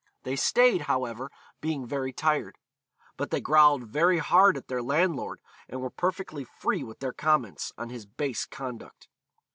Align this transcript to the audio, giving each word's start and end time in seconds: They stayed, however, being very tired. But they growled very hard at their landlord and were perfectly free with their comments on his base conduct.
They 0.23 0.35
stayed, 0.35 0.81
however, 0.89 1.29
being 1.61 1.85
very 1.85 2.11
tired. 2.11 2.57
But 3.17 3.29
they 3.29 3.39
growled 3.39 3.83
very 3.83 4.17
hard 4.17 4.57
at 4.57 4.67
their 4.67 4.81
landlord 4.81 5.41
and 5.69 5.79
were 5.79 5.91
perfectly 5.91 6.43
free 6.43 6.83
with 6.83 7.01
their 7.01 7.13
comments 7.13 7.71
on 7.77 7.89
his 7.91 8.07
base 8.07 8.47
conduct. 8.47 9.07